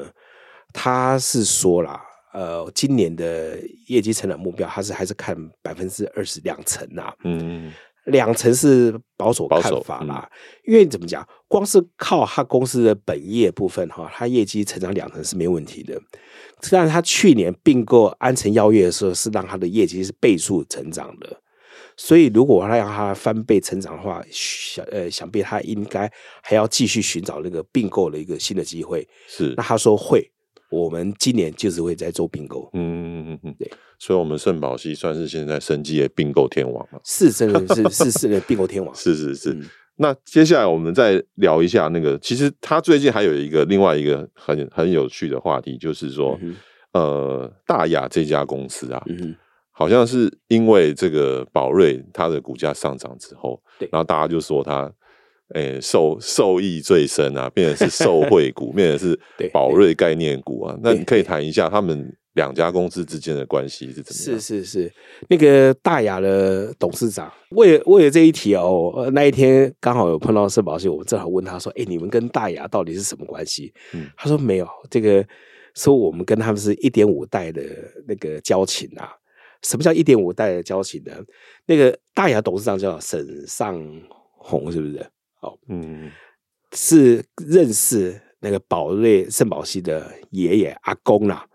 [0.74, 2.02] 他是说啦，
[2.34, 3.58] 呃，今年的
[3.88, 7.14] 业绩成长目标，他是还是看百分之二十两成啊。
[7.24, 7.72] 嗯。
[8.10, 16.00] 两成是保守看法啦，嗯、因为怎么讲，光是靠他公司的本业部分哈，他业绩成长两成是没问题的。
[16.69, 21.41] 但是他去年并购安诚药业的时候，是让他的业绩是倍数成长的。
[21.95, 29.08] 所以如果他让他翻倍成长的话，想呃想必他应该还要继续寻找那个并购的一个新的机会。
[29.28, 30.30] 是，那他说会。
[30.70, 39.52] 我们今年就是会在做并购，嗯嗯嗯嗯，对，所以，我们圣宝熙算是现在生技的并购天王了，是真的是是是的并购天王， 是是是。
[39.54, 39.66] 嗯、
[39.98, 46.56] 那接下来我们再聊一下那个，其实他最近还有一个另外一个很很有趣的话题，就是说，嗯、
[46.94, 49.36] 呃，大亚这家公司啊，嗯、
[49.72, 54.92] 好像是因为这个宝瑞它的股价上涨之后，对，然后大家就说它。
[55.54, 59.20] 哎、欸，受受益最深啊，变成是受 惠股，变成是
[59.52, 60.78] 宝瑞概念股啊。
[60.82, 64.40] 那你可以谈一下他们两家公司之间的关系是怎么样？
[64.40, 64.94] 是是是，
[65.28, 75.26] 那个大雅的董事长为了为了这一题哦，那一天刚好有碰到社保系，我们正好问他说：“哎、欸，你们跟大雅到底是什么关系？”嗯，他说没有，这个
[75.74, 77.64] 说我们跟他们是一点五代的
[78.08, 79.10] 那个交情啊。
[79.64, 81.12] 什么叫一点五代的交情呢？
[81.66, 83.78] 那个大雅董事长叫沈尚
[84.38, 85.06] 红，是不是？
[85.41, 86.12] 哦，嗯，
[86.73, 91.45] 是认识那个宝瑞圣保西的爷爷阿公啦，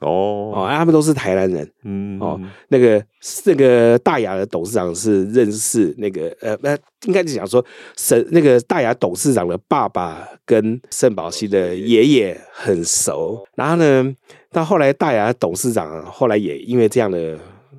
[0.00, 3.04] 哦哦，他们都是台南人，嗯哦，那个
[3.44, 7.64] 那个大雅的董事长是认识那个呃，那应该是讲说，
[7.96, 14.14] 沈那个大雅董事长的爸爸跟圣宝熙的爷爷很熟，然后呢，
[14.50, 17.38] 到后来大雅董事长后来也因为这样的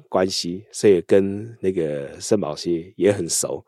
[0.09, 3.63] 关系，所以跟那个圣宝熙也很熟。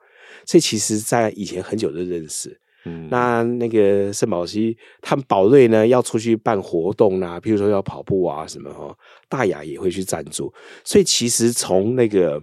[0.45, 8.95] 所以其实，在以前很久就认识，嗯，那那个圣保西他们宝瑞呢要出去办活动啊，譬如说要跑步啊什么哈，
[9.27, 10.53] 大雅也会去赞助。
[10.83, 12.41] 所以其实从那个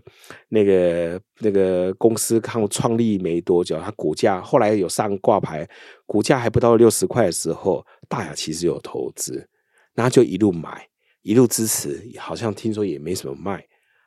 [0.51, 5.67] 那个那个公司刚创立没多久，它股价后来有上挂牌，
[6.05, 9.49] 股价还不到六十块的时候，大雅其实有投资，
[9.95, 10.87] 然后就一路买，
[11.23, 13.65] 一路支持，好像听说也没什么卖。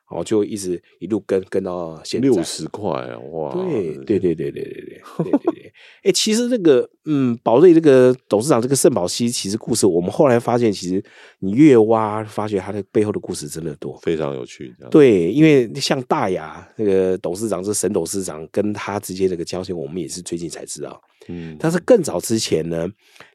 [0.10, 3.18] 哦，就一直一路跟跟到现在六十块啊！
[3.32, 5.74] 哇，对对对对对对对对对对。
[6.04, 11.04] 哎，其实这个嗯，宝瑞这个董事长这个圣保溪，其实故事我们后来发现，其实
[11.40, 14.74] 你越挖，发觉他的背后的故事真的多，非常有趣。
[14.90, 21.00] 对，因为像大雅那个董事长，这沈董事长跟他之间这个交情，我们也是最近才知道。
[21.28, 22.90] 嗯，但是更早之前呢，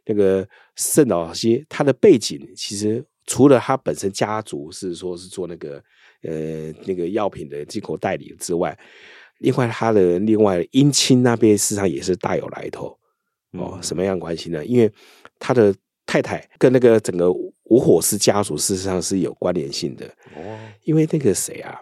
[0.06, 5.80] 那个圣保溪他的背景，其实除了他本身家族是说是做那个。
[6.24, 8.76] 呃，那个药品的进口代理之外，
[9.38, 12.98] 另外他的另外姻亲那边事实上也是大有来头
[13.52, 13.78] 哦。
[13.82, 14.64] 什么样关系呢？
[14.64, 14.90] 因为
[15.38, 15.74] 他的
[16.06, 17.30] 太太跟那个整个
[17.64, 20.58] 吴火狮家族事实上是有关联性的哦。
[20.84, 21.78] 因为那个谁啊，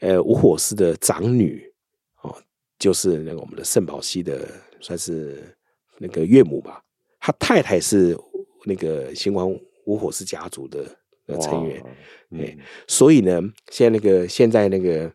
[0.00, 1.64] 呃，吴火狮的长女
[2.22, 2.36] 哦，
[2.78, 4.48] 就是那个我们的圣保西的
[4.80, 5.56] 算是
[5.98, 6.82] 那个岳母吧。
[7.20, 8.18] 他太太是
[8.64, 10.84] 那个新光吴火狮家族的。
[11.26, 11.82] 的成员，
[12.30, 15.10] 嗯，所以呢，现在那个现在那个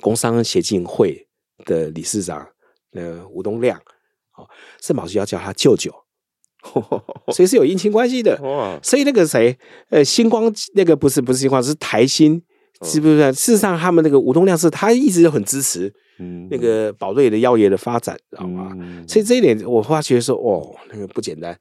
[0.00, 1.26] 工商协进会
[1.64, 2.48] 的理事长，
[2.92, 3.78] 呃，吴东亮，
[4.36, 4.48] 哦，
[4.80, 5.92] 圣保溪要叫他舅舅，
[7.32, 8.38] 所以是有姻亲关系的。
[8.82, 9.58] 所以那个谁，
[9.90, 12.42] 呃，星光那个不是不是星光，是台新，
[12.82, 13.32] 是不是？
[13.32, 18.74] 事实上，他们那个吴东亮是他一直都很支持，嗯，那个宝瑞的药业的发展，知道吗？
[19.06, 21.58] 所以这一点我发觉说，哦，那个不简单。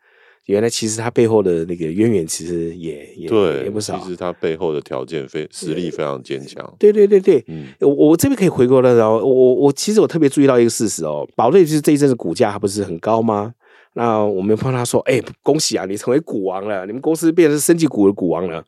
[0.49, 3.99] 原来其实他背后的那个渊源其实也也对也不少。
[3.99, 6.75] 其实他背后的条件非实力非常坚强。
[6.79, 13.53] 对对对对，嗯，我我这边可以回过来然后我我其实我特别注意到一个事实哦，宝瑞就是这一阵子股价还不是很高吗？
[13.93, 18.63] 那我们帮他说，哎，恭喜啊，你成为股王了，你们公司变成升级股的股王了。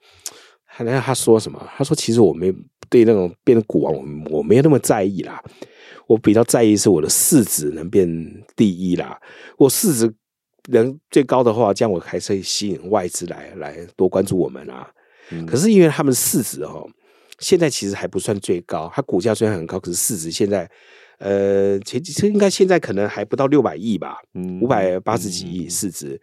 [0.78, 1.60] 那他说什么？
[1.76, 2.54] 他说其实我没
[2.91, 5.44] 对那种变成股王，我我没有那么在意啦，
[6.06, 8.08] 我比较在意是我的市值能变
[8.56, 9.20] 第一啦，
[9.58, 10.13] 我市值。
[10.69, 14.89] 人最高的话，这样我还是会吸引外资来来多关注我们啊。
[15.32, 16.88] 嗯、可是因为他们市值哦，
[17.39, 20.69] 现在其实还不算最高，它股价虽然很高，可是市值现在
[21.19, 24.17] 呃，前几次应该现在可能还不到六百亿吧，
[24.62, 26.19] 五百八十几亿市值。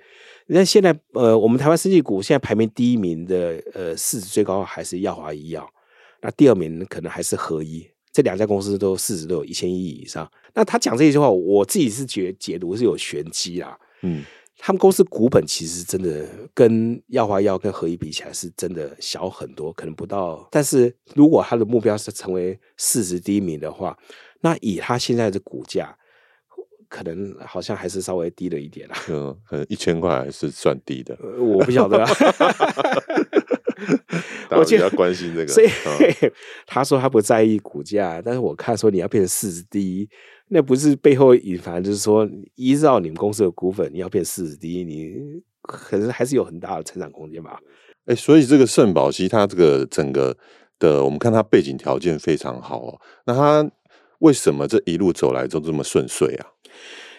[0.46, 5.68] 那、嗯、现在呃，我们台湾生技股现在排名第一名的呃，市值最高还是耀华医药，
[6.20, 10.30] 那第二名可能还是合一，这两家公司都市值都有一千亿以上。
[10.54, 13.78] 那他讲这一句话，我自己是觉得解读是有玄机啦。
[14.02, 14.24] 嗯，
[14.58, 20.48] 他们公司股本其实真的跟耀华药跟合一比起来是真的小很多，可能不到。
[20.50, 23.96] 但是如果他的目标是成为市值第一名的话，
[24.40, 25.96] 那以他现在的股价，
[26.88, 28.96] 可能好像还是稍微低了一点啦。
[29.08, 31.18] 嗯，可能一千块还是算低的。
[31.38, 32.10] 我不晓得啊。
[34.50, 36.32] 我比较关心这个，所以、嗯、
[36.66, 40.08] 他说他不在意股价，但是我看说你要变成四十第一。
[40.50, 45.14] 那不是背后隐含，就是说，依照你们公司的股份，你要变四十第一，你
[45.60, 47.60] 可能还是有很大的成长空间吧？
[48.06, 50.34] 哎、欸，所以这个圣保溪，它这个整个
[50.78, 52.98] 的，我们看它背景条件非常好哦。
[53.26, 53.70] 那它
[54.20, 56.46] 为什么这一路走来都这么顺遂啊？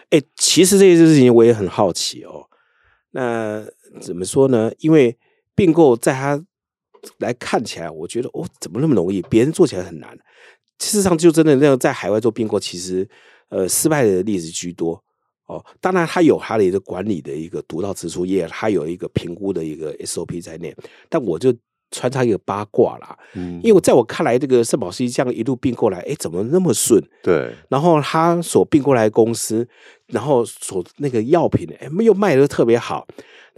[0.10, 2.48] 哎、欸，其实这件事情我也很好奇哦。
[3.12, 3.63] 那
[4.02, 4.72] 怎么说呢？
[4.80, 5.15] 因为
[5.54, 6.43] 并购在它
[7.19, 9.21] 来看起来，我觉得哦，怎么那么容易？
[9.23, 10.17] 别人做起来很难。
[10.79, 13.07] 事实上，就真的那种在海外做并购，其实
[13.49, 15.03] 呃失败的例子居多
[15.47, 15.63] 哦。
[15.81, 20.73] 当然，它有它的一个管理的一个独到之处，也它有一个评估的一个 SOP 在内。
[21.09, 21.53] 但我就
[21.91, 27.03] 穿插一个八卦啦，嗯，因为在我看来，这个圣保西这样一路并过来，哎，怎么那么顺？
[27.21, 27.51] 对。
[27.67, 29.67] 然后他所并过来的公司，
[30.07, 33.05] 然后所那个药品，哎，又卖的特别好。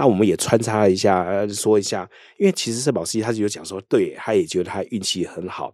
[0.01, 2.09] 那我们也穿插一下，说一下，
[2.39, 5.71] 因为其实圣保司机他就有讲说，对，他也觉得他运气很好，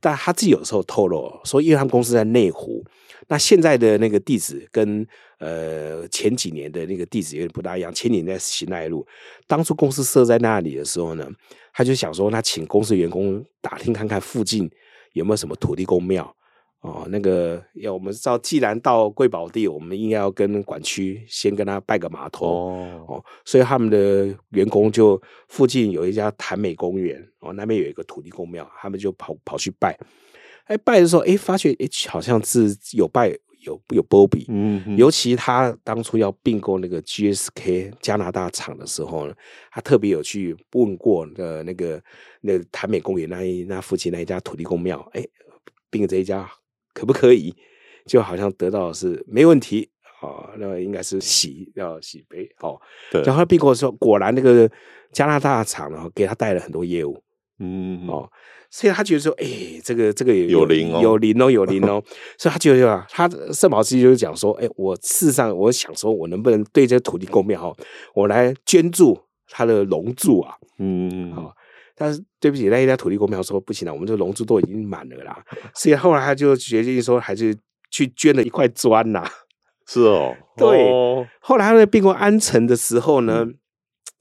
[0.00, 2.84] 但他自己有时候透露说，因为他们公司在内湖，
[3.28, 5.06] 那现在的那个地址跟
[5.38, 9.06] 呃前几年的那个地址有点不大一样，前几年在新奈路，
[9.46, 11.26] 当初公司设在那里的时候呢，
[11.72, 14.70] 他就想说，他请公司员工打听看看附近
[15.14, 16.36] 有没有什么土地公庙。
[16.80, 29.94] 哦，那个要我们知道，既然到贵宝地，我们应该要跟管区先跟他拜个码头哦，哦，所以他们的员工就附近有一家潭美公园哦，那边有一个土地公庙，他们就跑跑去拜。
[30.64, 33.28] 哎，拜的时候，哎，发觉哎，好像是有拜
[33.60, 39.34] 有有波比，嗯哼，尤其他当初要并购那个 GSK 加拿大厂的时候呢，
[39.70, 42.02] 他特别有去问过的那个
[42.40, 45.22] 那个潭美公园那一那附近那一家土地公庙，哎，
[45.90, 46.50] 并这一家。
[46.94, 47.54] 可不可以？
[48.06, 49.88] 就好像得到的是没问题
[50.22, 52.80] 哦，那应该是喜要喜杯哦。
[53.12, 54.68] 对，然后并购的时候，果然那个
[55.12, 57.22] 加拿大厂呢，给他带了很多业务，
[57.58, 58.28] 嗯哦，
[58.70, 59.46] 所以他觉得说，哎，
[59.84, 62.02] 这个这个有有灵哦，有灵哦，有灵哦，
[62.38, 67.84] 所以他觉得啊，他圣保斯就是讲说，哎，我事实上我想说，我能不能对这个土地公庙哈，
[68.14, 69.16] 我来捐助
[69.46, 71.54] 他的龙柱啊，嗯，好。
[72.00, 75.38] 但是对不起，那一家土地公庙说不行了，我们这个龙珠都已经满了啦。
[75.76, 77.54] 所以后来他就决定说，还是
[77.90, 79.22] 去捐了一块砖呐。
[79.86, 80.90] 是哦， 对。
[80.90, 83.44] 哦、后来他在并购安城的时候呢。
[83.44, 83.54] 嗯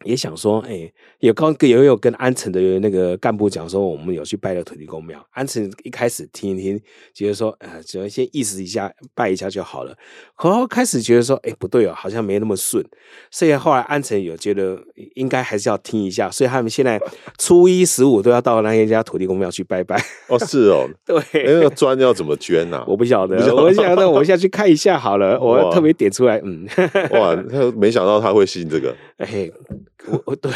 [0.06, 5.24] 也想说，哎、欸，有刚也有跟安城的那个干部讲说，我们有去拜了土地公庙。
[5.32, 6.82] 安城一开始听一听，
[7.14, 9.94] 觉得说，呃，只要先意思一下，拜一下就好了。
[10.42, 12.84] 然后开始觉得说，哎、欸，不对哦，好像没那么顺。
[13.30, 14.80] 所以后来安城有觉得
[15.16, 17.02] 应该还是要听一下，所以他们现在
[17.38, 20.02] 初一十五都要到那一家土地公庙去拜拜。
[20.28, 22.84] 哦，是哦，对，那个砖要怎么捐啊？
[22.88, 26.66] 我不晓得，我想那我下去看一下好了，我特别点出来，嗯，
[27.12, 29.54] 哇，他没想到他会信这个，哎、欸。
[30.08, 30.50] 我我 对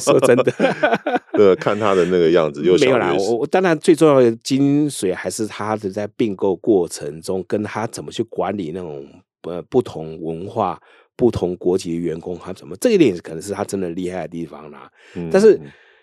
[0.00, 0.52] 说真的
[1.32, 3.14] 对，看他的那个样子又没有啦。
[3.16, 9.06] 我我当然最重要的精髓还是他的在并购过程中，跟他怎么去管理那种
[9.42, 10.78] 呃不同文化、
[11.16, 14.90] 不同国籍的员工，他怎么这一点可能是他真的厉害的地方啦。
[15.14, 15.58] 嗯、但是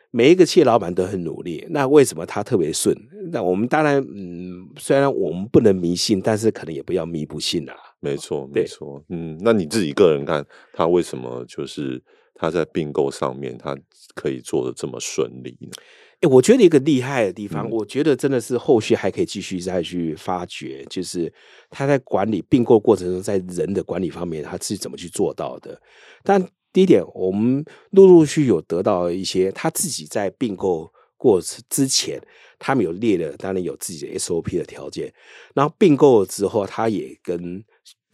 [0.10, 2.96] 每一个企业老板都很努力，那为什么他特别顺？
[3.32, 7.76] 那我们当然嗯，虽然我们不能迷信，但是可能也不要迷不信啦。
[8.06, 9.04] 没错，没错。
[9.10, 12.02] 嗯，那你自己个人看他为什么就是？
[12.38, 13.74] 他在并购上面，他
[14.14, 15.70] 可以做的这么顺利呢？
[16.16, 21.34] 哎、欸，我觉得一个厉害的地方，嗯、我觉得真的是后续还可以继续再去发掘，就是
[21.70, 25.82] 他在管理并购过程中，在人的管理方面，他是怎么去做到的。
[26.24, 32.22] 但第一点，我们陆陆续续有得到一些他自己在并购过程之前，
[32.60, 35.10] 他们有列了，当然有自己的 SOP 的条件。
[35.54, 37.64] 然后并购了之后，他也跟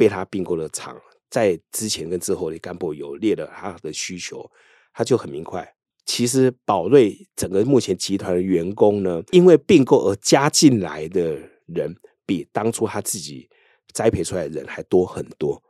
[0.02, 1.00] 被他并购的厂。
[1.30, 4.50] 在之前跟之后的干部有列了他的需求，
[4.92, 5.72] 他就很明快。
[6.06, 11.38] 其实宝瑞整个目前集团的员工呢，因为并购而加进来的
[11.68, 11.96] 人，
[12.26, 13.48] 比当初他自己
[13.94, 15.62] 栽培出来的人还多很多。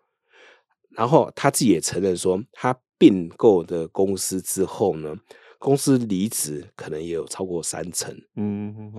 [0.92, 5.14] 然后他自己也承认说，他并购的公司之后呢，
[5.60, 8.18] 公司离职可能也有超过三成。
[8.38, 8.94] 嗯，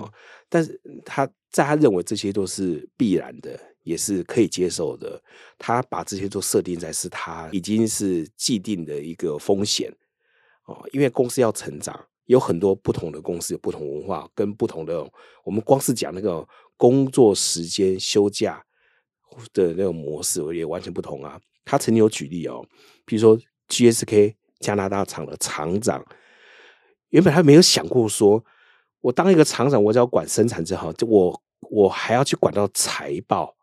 [0.51, 3.59] 但是他在他认为这些都是必然的。
[3.83, 5.20] 也是可以接受的。
[5.59, 9.93] 他把这些都设定在是他已经是既定的一个风险
[10.66, 15.09] 哦，因为公司要成长，有很多不同的公司，有不同文化跟不同的。
[15.45, 18.64] 我们光是讲那个工作时间、休假
[19.53, 21.41] 的那种模式，我也完全不同啊。
[21.64, 22.64] 他曾经有举例哦，
[23.05, 26.05] 比如说 GSK 加拿大厂的厂长，
[27.11, 28.45] 原本他没有想过说，
[29.01, 33.57] 我当一个厂长，我只要管生产就好，就我我还要去管到财报。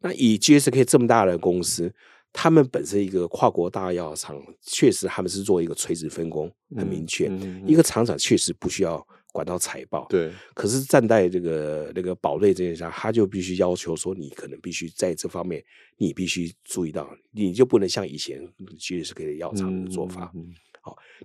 [0.00, 1.92] 那以 GSK 这么大的公司，
[2.32, 7.30] 他们本身一个跨国大药厂，确实他们是做一个垂直分工，很明确。
[7.66, 10.30] 一个厂长确实不需要管到财报，对。
[10.54, 15.60] 可是站在这个那个宝瑞这边上，他就必须要求说，你可能必须在这方面，
[15.96, 18.40] 你必须注意到，你就不能像以前
[18.78, 20.32] GSK 的药厂的做法。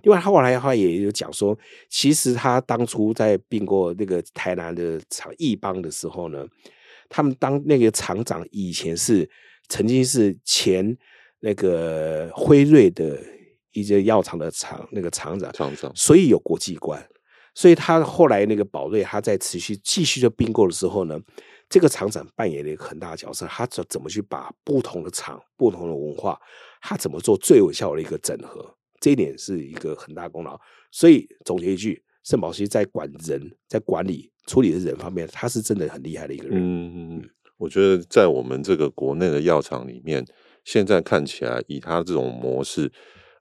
[0.02, 1.56] 另外他后来的话也有讲说，
[1.88, 6.44] 其实他当初在并购那个台南的厂义邦的时候呢。
[7.08, 9.28] 他们当那个厂长以前是
[9.68, 10.96] 曾经是前
[11.40, 13.18] 那个辉瑞的
[13.72, 17.06] 一些药厂的厂那个厂长，厂长，所以有国际观。
[17.56, 21.16] 所以他后来那个宝瑞，他在持续继续的并购的时候呢，
[21.68, 23.46] 这个厂长扮演了一个很大的角色。
[23.46, 26.36] 他怎怎么去把不同的厂、不同的文化，
[26.80, 30.60] 他怎么做最有效的一个整合，这一点是一个很大功劳。
[30.90, 34.30] 所以总结一句，圣保希在管人，在管理。
[34.46, 36.58] 处理的人方面，他是真的很厉害的一个人。
[36.60, 37.22] 嗯，
[37.56, 40.22] 我觉得在我们这个国内的药厂里面，
[40.64, 42.92] 现在看起来以他这种模式，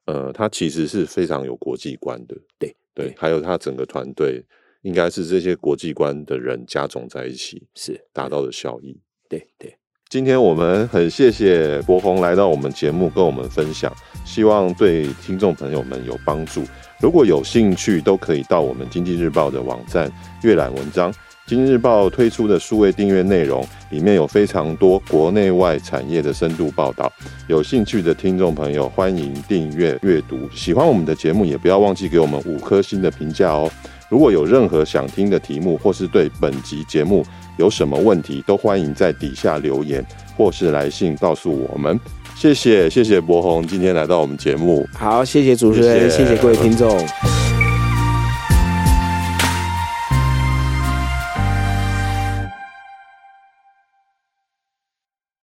[0.06, 2.34] 呃，他其实是非常有国际观的。
[2.58, 4.46] 对对，对，还有他整个团队，
[4.84, 8.98] 应该是这些国际观的人加总在一起，是达到的效益。
[9.28, 9.78] 对对。
[10.14, 13.92] 今天我们很谢谢柏宏来到我们节目跟我们分享，
[14.24, 16.64] 希望对听众朋友们有帮助。
[17.00, 20.08] 如果有兴趣，都可以到我们经济日报的网站
[20.44, 21.12] 阅览文章。
[21.48, 27.12] 经济日报推出的数位订阅内容里面有非常多国内外产业的深度报道，
[27.48, 30.48] 有兴趣的听众朋友欢迎订阅阅读。
[30.54, 33.68] 喜欢我们的节目，也不要忘记给我们五颗星的评价哦。
[34.14, 37.26] 如果有任何想听的题目，或是对本集节目
[37.58, 40.06] 有什么问题，都欢迎在底下留言，
[40.38, 42.00] 或是来信告诉我们。
[42.36, 44.88] 谢谢，谢谢博宏今天来到我们节目。
[44.94, 47.43] 好，谢谢主持人，谢谢，谢谢各位听众。